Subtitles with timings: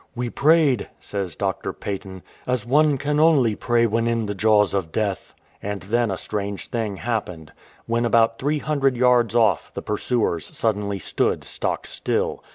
[0.15, 1.71] "We prayed," says Dr.
[1.73, 6.17] Paton, "as one can only pray when in the jaws of death." And then a
[6.17, 7.51] strange thing happened.
[7.85, 12.41] When about 300 yards off, the pursuers suddenly stood stock still.